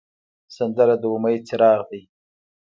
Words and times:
سندره 0.55 0.95
د 1.01 1.03
امید 1.15 1.41
څراغ 1.47 1.79
دی 1.89 2.01